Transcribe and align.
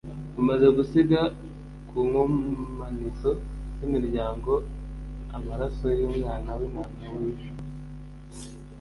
Bamaze 0.35 0.67
gusiga 0.77 1.19
ku 1.89 1.97
nkomanizo 2.07 3.31
z'imiryango 3.77 4.51
amaraso 5.37 5.85
y'umwana 5.99 6.49
w'intama 6.59 7.07
wishwe 7.21 7.57